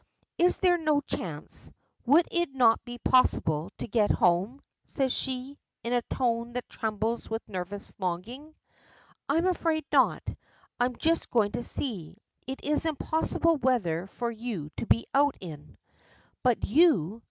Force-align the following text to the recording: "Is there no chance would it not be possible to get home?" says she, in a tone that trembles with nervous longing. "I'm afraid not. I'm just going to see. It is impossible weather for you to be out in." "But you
"Is 0.39 0.57
there 0.57 0.79
no 0.79 1.01
chance 1.01 1.69
would 2.07 2.27
it 2.31 2.51
not 2.55 2.83
be 2.83 2.97
possible 2.97 3.69
to 3.77 3.87
get 3.87 4.09
home?" 4.09 4.59
says 4.83 5.13
she, 5.13 5.59
in 5.83 5.93
a 5.93 6.01
tone 6.01 6.53
that 6.53 6.67
trembles 6.67 7.29
with 7.29 7.47
nervous 7.47 7.93
longing. 7.99 8.55
"I'm 9.29 9.45
afraid 9.45 9.85
not. 9.91 10.23
I'm 10.79 10.95
just 10.95 11.29
going 11.29 11.51
to 11.51 11.61
see. 11.61 12.17
It 12.47 12.63
is 12.63 12.87
impossible 12.87 13.57
weather 13.57 14.07
for 14.07 14.31
you 14.31 14.71
to 14.77 14.87
be 14.87 15.05
out 15.13 15.37
in." 15.39 15.77
"But 16.41 16.63
you 16.65 17.19